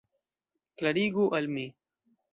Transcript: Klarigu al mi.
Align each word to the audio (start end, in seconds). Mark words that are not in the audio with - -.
Klarigu 0.81 1.27
al 1.41 1.51
mi. 1.59 1.67